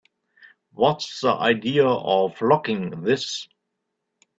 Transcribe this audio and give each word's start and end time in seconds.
What's 0.71 1.21
the 1.21 1.31
idea 1.31 1.85
of 1.85 2.41
locking 2.41 3.03
this? 3.03 3.47